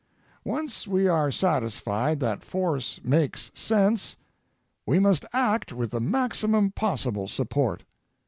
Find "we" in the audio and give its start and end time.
0.87-1.07, 4.83-4.97